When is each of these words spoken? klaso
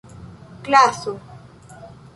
klaso 0.63 1.13